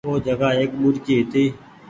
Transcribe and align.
او 0.07 0.13
جگآ 0.25 0.49
ايڪ 0.57 0.71
ٻوڏڪي 0.81 1.13
هيتي۔ 1.19 1.43